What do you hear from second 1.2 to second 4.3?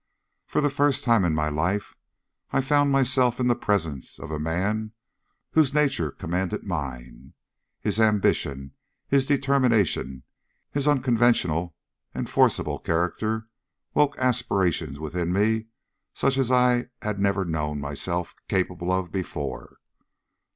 in my life I found myself in the presence